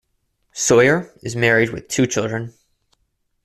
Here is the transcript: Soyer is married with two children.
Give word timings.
Soyer 0.55 1.13
is 1.21 1.35
married 1.35 1.69
with 1.69 1.87
two 1.87 2.07
children. 2.07 2.55